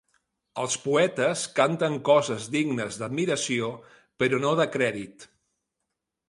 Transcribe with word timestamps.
Els 0.61 0.77
poetes 0.85 1.43
canten 1.59 1.97
coses 2.09 2.47
dignes 2.55 2.97
d'admiració 3.03 3.69
però 4.25 4.41
no 4.47 4.55
de 4.63 4.67
crèdit. 4.79 5.29